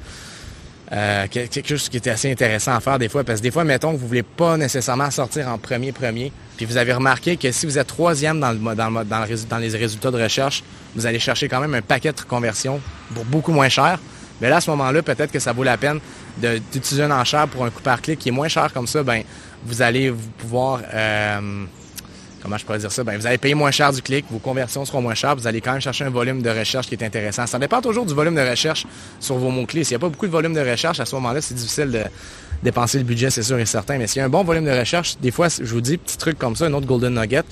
[0.92, 3.64] euh, quelque chose qui était assez intéressant à faire des fois, parce que des fois,
[3.64, 7.50] mettons que vous voulez pas nécessairement sortir en premier premier, puis vous avez remarqué que
[7.50, 10.62] si vous êtes troisième dans, le, dans, dans, dans les résultats de recherche,
[10.94, 12.80] vous allez chercher quand même un paquet de conversions
[13.14, 13.98] pour beaucoup moins cher.
[14.42, 16.00] Mais là, à ce moment-là, peut-être que ça vaut la peine
[16.36, 19.22] d'utiliser un enchère pour un coup par clic qui est moins cher comme ça, ben
[19.64, 21.64] vous allez pouvoir euh,
[22.42, 23.04] comment je pourrais dire ça?
[23.04, 25.60] Ben, vous allez payer moins cher du clic, vos conversions seront moins chères, vous allez
[25.60, 27.46] quand même chercher un volume de recherche qui est intéressant.
[27.46, 28.86] Ça dépend toujours du volume de recherche
[29.20, 29.84] sur vos mots-clés.
[29.84, 32.02] S'il n'y a pas beaucoup de volume de recherche, à ce moment-là, c'est difficile de
[32.62, 33.98] dépenser le budget, c'est sûr et certain.
[33.98, 36.18] Mais s'il y a un bon volume de recherche, des fois, je vous dis, petit
[36.18, 37.44] truc comme ça, un autre Golden Nugget,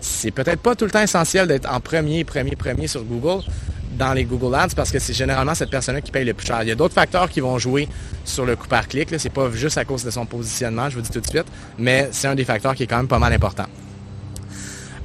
[0.00, 3.42] c'est peut-être pas tout le temps essentiel d'être en premier, premier, premier sur Google
[3.98, 6.62] dans les Google Ads parce que c'est généralement cette personne-là qui paye le plus cher.
[6.62, 7.88] Il y a d'autres facteurs qui vont jouer
[8.24, 9.08] sur le coût par clic.
[9.18, 11.46] C'est pas juste à cause de son positionnement, je vous dis tout de suite,
[11.78, 13.66] mais c'est un des facteurs qui est quand même pas mal important.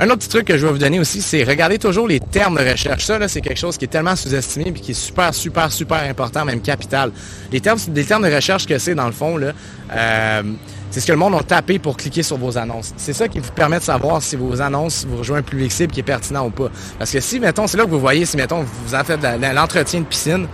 [0.04, 2.62] Un autre petit truc que je vais vous donner aussi, c'est regarder toujours les termes
[2.62, 3.06] de recherche.
[3.06, 6.44] Ça, c'est quelque chose qui est tellement sous-estimé et qui est super, super, super important,
[6.44, 7.14] même capital.
[7.54, 10.44] Les termes, les termes de recherche que c'est, dans le fond, euh,
[10.92, 12.92] c'est ce que le monde a tapé pour cliquer sur vos annonces.
[12.98, 15.94] C'est ça qui vous permet de savoir si vos annonces vous rejoignent un public cible
[15.94, 16.68] qui est pertinent ou pas.
[17.00, 19.22] Parce que si, mettons, c'est là que vous voyez, si, mettons, vous en faites
[19.56, 20.48] l'entretien de piscine,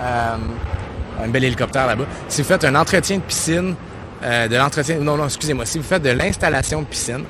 [0.00, 0.36] euh,
[1.24, 3.74] un bel hélicoptère là-bas, si vous faites un entretien de piscine
[4.22, 7.24] euh, de l'entretien, non, non, excusez-moi, si vous faites de l'installation de piscine,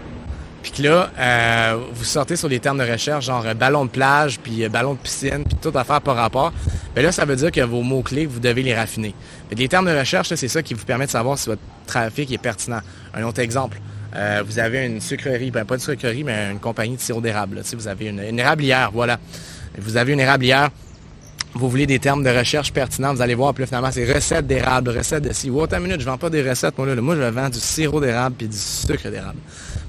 [0.63, 3.91] puis que là, euh, vous sortez sur les termes de recherche, genre euh, ballon de
[3.91, 6.53] plage, puis ballon de piscine, puis tout affaire par rapport,
[6.95, 9.15] bien là, ça veut dire que vos mots-clés, vous devez les raffiner.
[9.51, 12.39] les termes de recherche, c'est ça qui vous permet de savoir si votre trafic est
[12.39, 12.81] pertinent.
[13.15, 13.79] Un autre exemple,
[14.45, 17.63] vous avez une sucrerie, ben pas de sucrerie, mais une compagnie de sirop d'érable.
[17.75, 19.19] Vous avez une, une érablière, voilà.
[19.79, 20.69] Vous avez une érablière,
[21.55, 24.91] vous voulez des termes de recherche pertinents, vous allez voir, puis finalement, c'est recettes d'érable,
[24.91, 25.51] recettes de ci.
[25.51, 27.01] Attends une minute, je vends pas des recettes, moi, là.
[27.01, 29.39] Moi, je vends du sirop d'érable puis du sucre d'érable.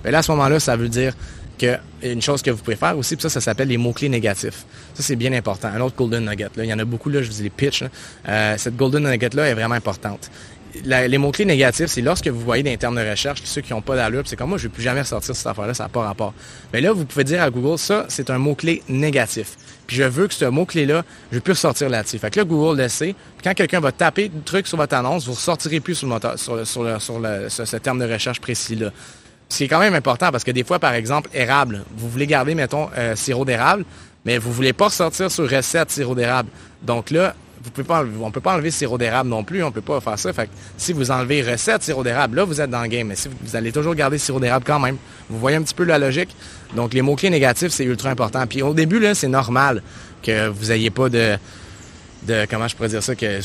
[0.04, 1.14] Mais là, à ce moment-là, ça veut dire
[1.58, 4.66] que une chose que vous pouvez faire aussi, puis ça, ça s'appelle les mots-clés négatifs.
[4.94, 5.70] Ça, c'est bien important.
[5.70, 6.66] Un autre golden nugget, là.
[6.66, 7.84] Il y en a beaucoup, là, je vous dis les pitch.
[8.28, 10.30] Euh, cette golden nugget-là est vraiment importante.
[10.84, 13.96] les mots-clés négatifs, c'est lorsque vous voyez des termes de recherche, ceux qui n'ont pas
[13.96, 16.02] d'allure, c'est comme moi, je ne vais plus jamais sortir cette affaire-là, ça n'a pas
[16.02, 16.34] rapport.
[16.74, 19.56] Mais là, vous pouvez dire à Google, ça, c'est un mot-clé négatif
[19.88, 22.18] puis je veux que ce mot-clé-là, je peux ressortir là-dessus.
[22.20, 23.14] Fait que là, Google le sait.
[23.14, 26.08] Puis quand quelqu'un va taper le truc sur votre annonce, vous ne ressortirez plus sur,
[26.08, 26.86] le moteur, sur, sur,
[27.50, 28.92] ce, terme de recherche précis-là.
[29.50, 32.90] C'est quand même important parce que des fois, par exemple, érable, vous voulez garder, mettons,
[32.98, 33.86] euh, sirop d'érable,
[34.26, 36.50] mais vous ne voulez pas ressortir sur recette sirop d'érable.
[36.82, 39.82] Donc là, vous pouvez pas on peut pas enlever sirop d'érable non plus, on peut
[39.82, 40.32] pas faire ça.
[40.78, 43.08] Si vous enlevez recette sirop d'érable, là, vous êtes dans le game.
[43.08, 44.98] Mais si vous, allez toujours garder sirop d'érable quand même,
[45.30, 46.36] vous voyez un petit peu la logique.
[46.76, 48.46] Donc, les mots-clés négatifs, c'est ultra important.
[48.48, 49.82] Puis au début, là, c'est normal
[50.22, 51.38] que vous n'ayez pas de,
[52.24, 53.40] de, comment je pourrais dire ça, qu'il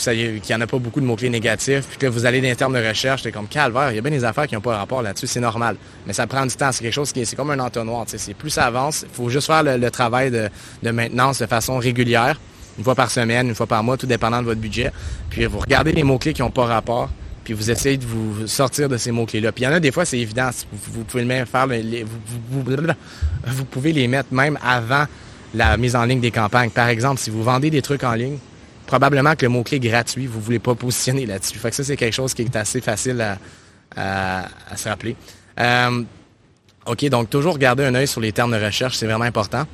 [0.48, 2.74] n'y en a pas beaucoup de mots-clés négatifs, puis que vous allez dans les termes
[2.74, 5.02] de recherche, c'est comme calvaire, il y a bien des affaires qui n'ont pas rapport
[5.02, 5.76] là-dessus, c'est normal.
[6.06, 8.06] Mais ça prend du temps, c'est quelque chose qui est, c'est comme un entonnoir,
[8.38, 12.38] plus ça avance, il faut juste faire le, travail de maintenance de façon régulière
[12.78, 14.92] une fois par semaine, une fois par mois, tout dépendant de votre budget.
[15.28, 17.10] Puis vous regardez les mots-clés qui n'ont pas rapport,
[17.44, 19.52] puis vous essayez de vous sortir de ces mots-clés-là.
[19.52, 21.66] Puis il y en a des fois, c'est évident, vous, pouvez même faire,
[23.46, 25.06] vous, pouvez les mettre même avant
[25.54, 26.70] la mise en ligne des campagnes.
[26.70, 28.38] Par exemple, si vous vendez des trucs en ligne,
[28.86, 31.58] probablement que le mot-clé gratuit, vous ne voulez pas positionner là-dessus.
[31.58, 33.20] Fait que ça, c'est quelque chose qui est assez facile
[33.96, 35.16] à, se rappeler.
[35.58, 36.02] Euh,
[36.86, 39.66] OK, donc toujours garder un œil sur les termes de recherche, c'est vraiment important.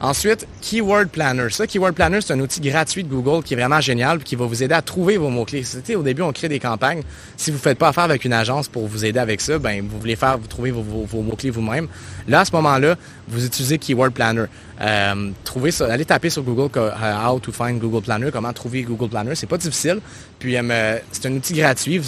[0.00, 1.48] Ensuite, Keyword Planner.
[1.50, 4.44] Ça, Keyword Planner, c'est un outil gratuit de Google qui est vraiment génial qui va
[4.44, 5.64] vous aider à trouver vos mots-clés.
[5.96, 7.02] Au début, on crée des campagnes.
[7.36, 9.86] Si vous ne faites pas affaire avec une agence pour vous aider avec ça, ben
[9.88, 11.88] vous voulez faire, vous trouver vos, mots-clés vous-même.
[12.28, 12.96] Là, à ce moment-là,
[13.28, 14.44] vous utilisez Keyword Planner.
[14.82, 16.90] Euh, trouvez ça, allez taper sur Google euh,
[17.26, 19.34] How to find Google Planner, comment trouver Google Planner.
[19.34, 20.00] C'est pas difficile.
[20.38, 22.02] Puis euh, c'est un outil gratuit.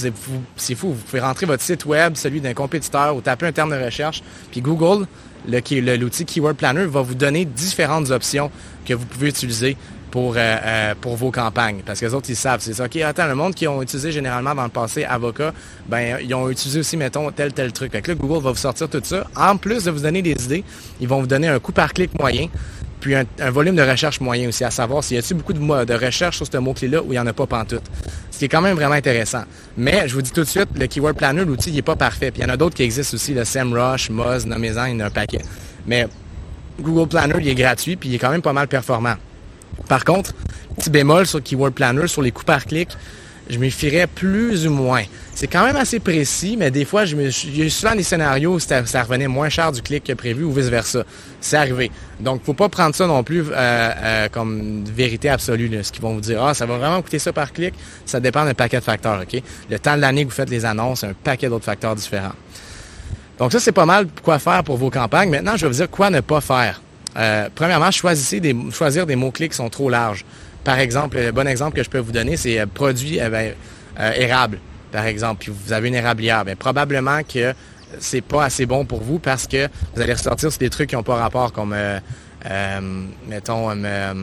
[0.57, 0.93] C'est fou.
[0.93, 4.23] Vous pouvez rentrer votre site web, celui d'un compétiteur, ou taper un terme de recherche.
[4.51, 5.07] Puis Google
[5.47, 8.51] l'outil Keyword Planner va vous donner différentes options
[8.87, 9.77] que vous pouvez utiliser
[10.11, 11.83] pour, euh, euh, pour vos campagnes.
[11.85, 12.61] Parce que les autres, ils savent.
[12.61, 12.87] C'est ça.
[12.87, 15.53] OK, attends, le monde qui ont utilisé généralement dans le passé avocat,
[15.87, 17.93] ben ils ont utilisé aussi, mettons, tel, tel truc.
[17.93, 19.27] Fait que Google va vous sortir tout ça.
[19.37, 20.65] En plus de vous donner des idées,
[21.01, 22.49] ils vont vous donner un coût par clic moyen
[23.01, 25.95] puis un, volume de recherche moyen aussi, à savoir s'il y a-t-il beaucoup de, de
[25.95, 27.83] recherche sur ce mot-clé-là ou il n'y en a pas pantoute.
[28.31, 29.43] Ce qui est quand même vraiment intéressant.
[29.77, 32.31] Mais je vous dis tout de suite, le Keyword Planner, l'outil, n'est pas parfait.
[32.31, 34.97] Puis il y en a d'autres qui existent aussi, le SEMrush, Moz, nommez-en, il y
[34.97, 35.43] en a un paquet.
[35.87, 36.07] Mais
[36.81, 39.15] Google Planner, il est gratuit, puis il est quand même pas mal performant.
[39.89, 40.33] Par contre,
[40.77, 42.89] petit bémol sur Keyword Planner, sur les coûts par clic,
[43.49, 45.03] je m'y fierais plus ou moins.
[45.35, 48.03] C'est quand même assez précis, mais des fois, je me, il y a souvent des
[48.03, 51.05] scénarios où ça, revenait moins cher du clic que prévu ou vice-versa.
[51.41, 51.91] C'est arrivé.
[52.21, 56.15] Donc, faut pas prendre ça non plus euh, euh, comme vérité absolue, ce qu'ils vont
[56.15, 56.43] vous dire.
[56.43, 57.75] Ah, ça va vraiment coûter ça par clic?
[58.05, 59.23] Ça dépend d'un paquet de facteurs?
[59.71, 62.35] Le temps de l'année que vous faites les annonces, un paquet d'autres facteurs différents.
[63.39, 65.31] Donc, ça, c'est pas mal quoi faire pour vos campagnes.
[65.31, 66.83] Maintenant, je vais vous dire quoi ne pas faire.
[67.17, 68.41] Euh, premièrement, choisissez
[68.73, 70.25] choisir des mots-clés qui sont trop larges.
[70.69, 73.55] Par exemple, le bon exemple que je peux vous donner, c'est produit ben,
[73.97, 74.59] érable
[74.93, 77.55] par exemple, puis vous avez une érablière, bien, probablement que
[78.01, 80.95] c'est pas assez bon pour vous parce que vous allez ressortir sur des trucs qui
[80.95, 81.99] n'ont pas rapport comme, euh,
[82.51, 82.81] euh,
[83.27, 84.15] mettons, euh,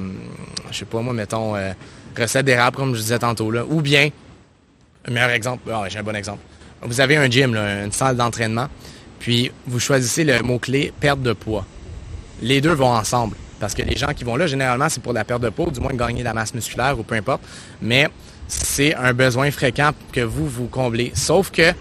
[0.70, 1.56] je sais pas moi, mettons,
[2.16, 3.66] recette d'érable, comme je disais tantôt, là.
[3.68, 4.10] Ou bien,
[5.10, 6.42] meilleur exemple, ah, j'ai un bon exemple.
[6.84, 8.68] Vous avez un gym, une salle d'entraînement,
[9.18, 11.66] puis vous choisissez le mot-clé perte de poids.
[12.44, 13.36] Les deux vont ensemble.
[13.66, 15.80] Parce que les gens qui vont là, généralement, c'est pour la perte de poids, du
[15.80, 17.42] moins gagner de la masse musculaire ou peu importe.
[17.82, 18.08] Mais
[18.48, 21.12] c'est un besoin fréquent que vous vous comblez.
[21.16, 21.74] Sauf que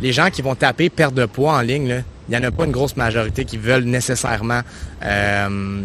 [0.00, 2.64] les gens qui vont taper perte de poids en ligne, il n'y en a pas
[2.64, 4.62] une grosse majorité qui veulent nécessairement
[5.04, 5.82] euh,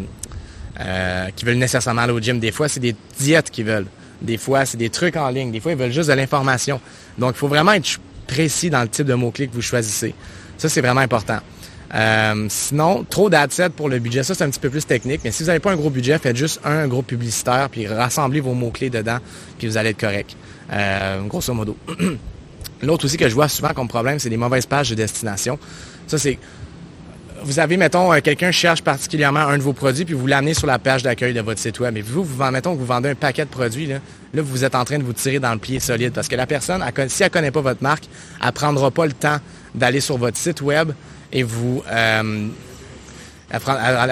[0.80, 2.40] euh, qui veulent nécessairement aller au gym.
[2.40, 3.88] Des fois, c'est des diètes qu'ils veulent.
[4.22, 5.52] Des fois, c'est des trucs en ligne.
[5.52, 6.80] Des fois, ils veulent juste de l'information.
[7.18, 10.16] Donc, il faut vraiment être précis dans le type de mots-clés que vous choisissez.
[10.58, 11.40] Ça, c'est vraiment important.
[11.94, 15.32] Euh, sinon, trop d'adsets pour le budget, ça c'est un petit peu plus technique, mais
[15.32, 18.54] si vous n'avez pas un gros budget, faites juste un gros publicitaire, puis rassemblez vos
[18.54, 19.20] mots-clés dedans,
[19.60, 20.36] puis vous allez être correct.
[20.72, 21.78] Euh, grosso modo.
[22.82, 25.60] L'autre aussi que je vois souvent comme problème, c'est les mauvaises pages de destination.
[26.08, 26.40] Ça, c'est
[27.44, 30.66] vous avez, mettons, euh, quelqu'un cherche particulièrement un de vos produits, puis vous l'amenez sur
[30.66, 31.94] la page d'accueil de votre site web.
[31.94, 34.00] Mais vous, vous mettons que vous vendez un paquet de produits, là,
[34.34, 36.14] là, vous êtes en train de vous tirer dans le pied solide.
[36.14, 38.06] Parce que la personne, si elle connaît pas votre marque,
[38.44, 39.38] elle prendra pas le temps
[39.76, 40.94] d'aller sur votre site web
[41.34, 41.84] et vous...
[41.90, 43.60] Elle,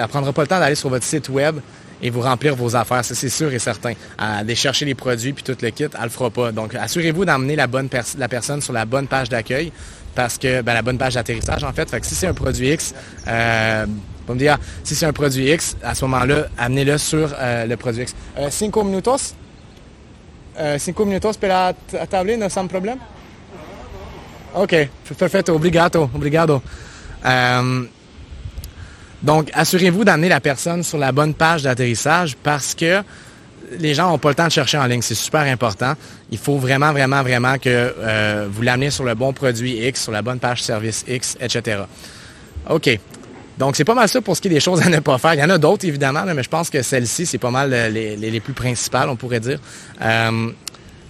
[0.08, 1.56] prendra pas le temps d'aller sur votre site web
[2.02, 3.04] et vous remplir vos affaires.
[3.04, 3.94] Ça, c'est sûr et certain.
[4.18, 6.52] Aller chercher les produits puis tout le kit, elle le fera pas.
[6.52, 9.72] Donc, assurez-vous d'emmener la bonne la personne sur la bonne page d'accueil
[10.14, 11.90] parce que ben, la bonne page d'atterrissage, en fait.
[11.90, 12.94] Que si c'est un produit X,
[13.28, 13.86] euh,
[14.28, 18.02] me dire, si c'est un produit X, à ce moment-là, amenez-le sur euh, le produit
[18.02, 18.14] X.
[18.38, 19.34] Euh, cinco minutos?
[20.58, 21.72] Euh, cinco minutos para
[22.10, 22.98] table, no sans problème?
[24.54, 26.62] OK, perfetto, obrigado, obrigado.
[27.24, 27.84] Euh,
[29.22, 33.02] donc, assurez-vous d'amener la personne sur la bonne page d'atterrissage parce que
[33.78, 35.02] les gens n'ont pas le temps de chercher en ligne.
[35.02, 35.94] C'est super important.
[36.30, 40.12] Il faut vraiment, vraiment, vraiment que euh, vous l'amenez sur le bon produit X, sur
[40.12, 41.82] la bonne page service X, etc.
[42.68, 42.98] OK.
[43.58, 45.34] Donc, c'est pas mal ça pour ce qui est des choses à ne pas faire.
[45.34, 48.16] Il y en a d'autres, évidemment, mais je pense que celle-ci, c'est pas mal les,
[48.16, 49.60] les, plus principales, on pourrait dire.
[50.00, 50.50] Euh,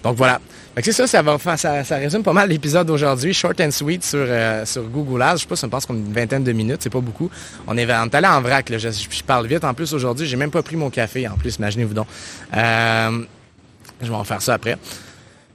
[0.03, 0.41] donc, voilà
[0.81, 3.35] c'est ça, ça, résume pas mal l'épisode d'aujourd'hui.
[3.35, 5.37] Short and sweet sur, euh, sur Google Ads.
[5.37, 7.31] Je sais pas, ça me passe comme une vingtaine de minutes, c'est pas beaucoup.
[7.67, 8.71] On est, allé en vrac.
[8.71, 9.65] Je, parle vite.
[9.65, 12.07] En plus, aujourd'hui, j'ai même pas pris mon café, en plus, imaginez-vous donc.
[12.57, 13.23] Euh,
[14.01, 14.79] je vais en faire ça après.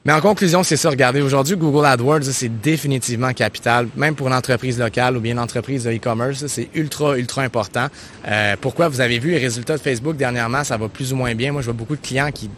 [0.05, 0.89] Mais en conclusion, c'est ça.
[0.89, 5.39] Regardez, aujourd'hui, Google AdWords, c'est définitivement capital, même pour une entreprise locale ou bien une
[5.39, 6.45] entreprise de e-commerce.
[6.47, 7.87] C'est ultra, ultra important.
[8.27, 8.87] Euh, pourquoi?
[8.87, 11.51] Vous avez vu les résultats de Facebook dernièrement, ça va plus ou moins bien.
[11.51, 12.49] Moi, je vois beaucoup de clients qui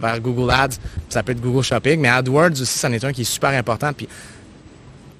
[0.00, 0.78] vers Google Ads.
[1.08, 3.92] Ça peut être Google Shopping, mais AdWords aussi, c'en est un qui est super important.
[3.92, 4.08] Puis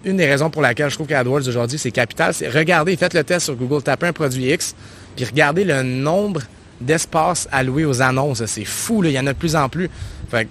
[0.04, 3.24] une des raisons pour laquelle je trouve qu'AdWords aujourd'hui, c'est capital, c'est regardez, faites le
[3.24, 4.74] test sur Google, tapez un produit X,
[5.16, 6.42] puis regardez le nombre
[6.80, 8.44] d'espace alloué aux annonces.
[8.46, 9.90] C'est fou, il y en a de plus en plus.
[10.30, 10.48] Fait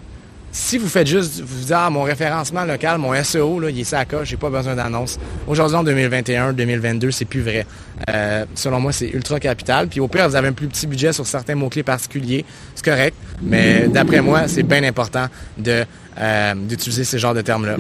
[0.57, 3.83] si vous faites juste vous dire ah, mon référencement local, mon SEO, là, il est
[3.83, 5.19] ça à coche, j'ai pas besoin d'annonce.
[5.47, 7.65] Aujourd'hui, en 2021, 2022, c'est plus vrai.
[8.09, 9.87] Euh, selon moi, c'est ultra capital.
[9.87, 12.43] Puis au pire, vous avez un plus petit budget sur certains mots-clés particuliers,
[12.73, 13.15] c'est correct.
[13.41, 15.27] Mais d'après moi, c'est bien important
[15.67, 17.75] euh, d'utiliser ce genre de termes-là.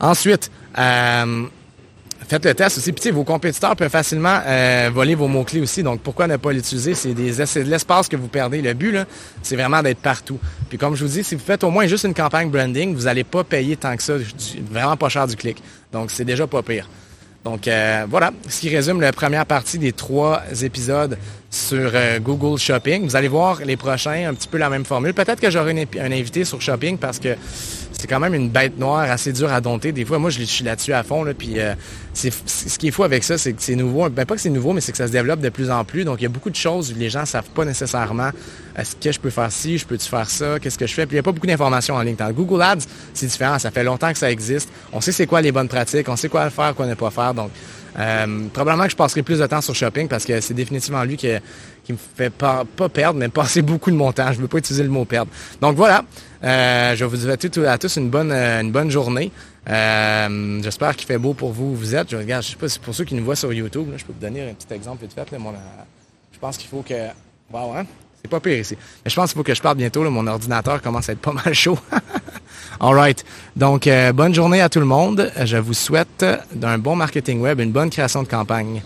[0.00, 1.44] Ensuite, euh,
[2.28, 2.92] Faites le test aussi.
[2.92, 5.82] Puis, vos compétiteurs peuvent facilement euh, voler vos mots-clés aussi.
[5.82, 6.94] Donc, pourquoi ne pas l'utiliser?
[6.94, 8.62] C'est de l'espace que vous perdez.
[8.62, 9.04] Le but, là,
[9.42, 10.38] c'est vraiment d'être partout.
[10.68, 13.02] Puis, comme je vous dis, si vous faites au moins juste une campagne branding, vous
[13.02, 14.14] n'allez pas payer tant que ça,
[14.70, 15.62] vraiment pas cher du clic.
[15.92, 16.88] Donc, c'est déjà pas pire.
[17.44, 21.18] Donc, euh, voilà, ce qui résume la première partie des trois épisodes
[21.50, 23.04] sur euh, Google Shopping.
[23.04, 25.12] Vous allez voir les prochains, un petit peu la même formule.
[25.12, 27.36] Peut-être que j'aurai un invité sur Shopping parce que
[28.04, 29.90] c'est quand même une bête noire assez dure à dompter.
[29.90, 31.24] Des fois, moi, je, suis là-dessus à fond.
[31.24, 31.72] Là, puis euh,
[32.12, 34.10] c'est, ce qui est fou avec ça, c'est que c'est nouveau.
[34.10, 36.04] Ben, pas que c'est nouveau, mais c'est que ça se développe de plus en plus.
[36.04, 38.28] Donc, il y a beaucoup de choses où les gens savent pas nécessairement
[38.76, 41.06] est-ce que je peux faire ci, je peux-tu faire ça, qu'est-ce que je fais?
[41.06, 42.16] Puis il n'y a pas beaucoup d'informations en ligne.
[42.16, 43.58] Dans Google Ads, c'est différent.
[43.58, 44.68] Ça fait longtemps que ça existe.
[44.92, 47.32] On sait c'est quoi les bonnes pratiques, on sait quoi faire, quoi ne pas faire.
[47.32, 47.52] Donc,
[47.98, 51.16] euh, probablement que je passerai plus de temps sur Shopping parce que c'est définitivement lui
[51.16, 51.28] qui,
[51.88, 54.32] me fait pas, perdre, mais passer beaucoup de mon temps.
[54.32, 55.30] Je ne veux pas utiliser le mot perdre.
[55.60, 56.04] Donc voilà,
[56.42, 59.30] euh, je vous souhaite à tous une bonne, euh, une bonne journée.
[59.68, 62.10] Euh, j'espère qu'il fait beau pour vous où vous êtes.
[62.10, 64.12] Je regarde, je sais pas si pour ceux qui nous voient sur YouTube, je peux
[64.12, 65.30] vous donner un petit exemple vite fait.
[65.30, 65.38] Là,
[66.32, 66.94] je pense qu'il faut que.
[67.52, 67.86] Wow, hein?
[68.24, 68.74] C'est pas pire ici.
[69.04, 70.02] Mais je pense qu'il faut que je parte bientôt.
[70.08, 71.78] mon ordinateur commence à être pas mal chaud.
[72.80, 73.22] All right.
[73.54, 75.30] Donc, bonne journée à tout le monde.
[75.44, 78.82] Je vous souhaite d'un bon marketing web, une bonne création de campagne.